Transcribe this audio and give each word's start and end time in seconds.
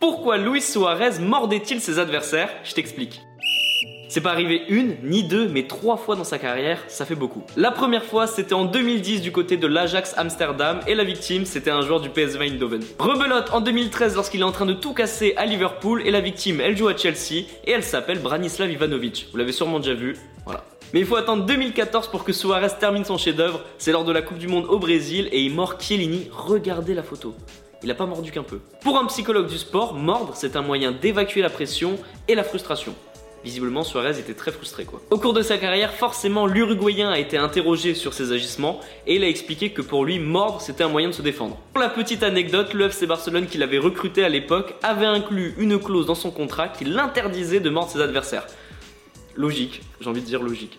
Pourquoi 0.00 0.38
Luis 0.38 0.62
Suarez 0.62 1.20
mordait-il 1.20 1.78
ses 1.82 1.98
adversaires? 1.98 2.48
Je 2.64 2.72
t'explique. 2.72 3.20
C'est 4.08 4.22
pas 4.22 4.30
arrivé 4.30 4.62
une, 4.70 4.96
ni 5.02 5.24
deux, 5.24 5.46
mais 5.46 5.66
trois 5.66 5.98
fois 5.98 6.16
dans 6.16 6.24
sa 6.24 6.38
carrière, 6.38 6.82
ça 6.88 7.04
fait 7.04 7.14
beaucoup. 7.14 7.42
La 7.54 7.70
première 7.70 8.02
fois, 8.02 8.26
c'était 8.26 8.54
en 8.54 8.64
2010 8.64 9.20
du 9.20 9.30
côté 9.30 9.58
de 9.58 9.66
l'Ajax 9.66 10.14
Amsterdam, 10.16 10.80
et 10.86 10.94
la 10.94 11.04
victime, 11.04 11.44
c'était 11.44 11.70
un 11.70 11.82
joueur 11.82 12.00
du 12.00 12.08
PSV 12.08 12.46
Eindhoven. 12.46 12.82
Rebelote 12.98 13.50
en 13.52 13.60
2013 13.60 14.16
lorsqu'il 14.16 14.40
est 14.40 14.44
en 14.44 14.52
train 14.52 14.64
de 14.64 14.72
tout 14.72 14.94
casser 14.94 15.34
à 15.36 15.44
Liverpool, 15.44 16.00
et 16.06 16.10
la 16.10 16.22
victime, 16.22 16.62
elle 16.62 16.78
joue 16.78 16.88
à 16.88 16.96
Chelsea, 16.96 17.44
et 17.66 17.70
elle 17.70 17.84
s'appelle 17.84 18.20
Branislav 18.20 18.72
Ivanovic. 18.72 19.28
Vous 19.32 19.36
l'avez 19.36 19.52
sûrement 19.52 19.80
déjà 19.80 19.94
vu, 19.94 20.16
voilà. 20.46 20.64
Mais 20.94 21.00
il 21.00 21.06
faut 21.06 21.16
attendre 21.16 21.44
2014 21.44 22.08
pour 22.08 22.24
que 22.24 22.32
Suarez 22.32 22.72
termine 22.80 23.04
son 23.04 23.18
chef-d'œuvre, 23.18 23.60
c'est 23.76 23.92
lors 23.92 24.04
de 24.04 24.12
la 24.12 24.22
Coupe 24.22 24.38
du 24.38 24.48
Monde 24.48 24.64
au 24.64 24.78
Brésil, 24.78 25.28
et 25.30 25.42
il 25.42 25.54
mord 25.54 25.78
Chiellini, 25.78 26.30
regardez 26.32 26.94
la 26.94 27.02
photo. 27.02 27.34
Il 27.82 27.90
a 27.90 27.94
pas 27.94 28.04
mordu 28.04 28.30
qu'un 28.30 28.42
peu. 28.42 28.60
Pour 28.82 28.98
un 28.98 29.06
psychologue 29.06 29.48
du 29.48 29.56
sport, 29.56 29.94
mordre, 29.94 30.32
c'est 30.34 30.54
un 30.54 30.60
moyen 30.60 30.92
d'évacuer 30.92 31.40
la 31.40 31.48
pression 31.48 31.98
et 32.28 32.34
la 32.34 32.44
frustration. 32.44 32.94
Visiblement, 33.42 33.84
Suarez 33.84 34.18
était 34.18 34.34
très 34.34 34.52
frustré 34.52 34.84
quoi. 34.84 35.00
Au 35.10 35.16
cours 35.16 35.32
de 35.32 35.40
sa 35.40 35.56
carrière, 35.56 35.94
forcément, 35.94 36.46
l'Uruguayen 36.46 37.08
a 37.08 37.18
été 37.18 37.38
interrogé 37.38 37.94
sur 37.94 38.12
ses 38.12 38.32
agissements 38.32 38.80
et 39.06 39.16
il 39.16 39.24
a 39.24 39.28
expliqué 39.28 39.70
que 39.70 39.80
pour 39.80 40.04
lui, 40.04 40.18
mordre 40.18 40.60
c'était 40.60 40.84
un 40.84 40.88
moyen 40.88 41.08
de 41.08 41.14
se 41.14 41.22
défendre. 41.22 41.56
Pour 41.72 41.80
la 41.80 41.88
petite 41.88 42.22
anecdote, 42.22 42.74
le 42.74 42.84
FC 42.84 43.06
Barcelone 43.06 43.46
qui 43.46 43.56
l'avait 43.56 43.78
recruté 43.78 44.24
à 44.24 44.28
l'époque 44.28 44.74
avait 44.82 45.06
inclus 45.06 45.54
une 45.56 45.78
clause 45.78 46.04
dans 46.04 46.14
son 46.14 46.30
contrat 46.30 46.68
qui 46.68 46.84
l'interdisait 46.84 47.60
de 47.60 47.70
mordre 47.70 47.90
ses 47.90 48.02
adversaires. 48.02 48.46
Logique, 49.36 49.80
j'ai 50.02 50.10
envie 50.10 50.20
de 50.20 50.26
dire 50.26 50.42
logique. 50.42 50.78